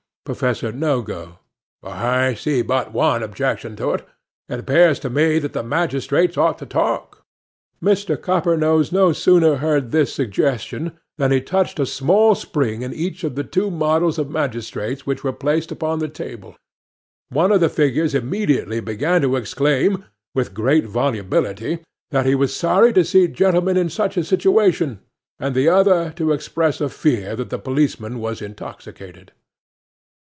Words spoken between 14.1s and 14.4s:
of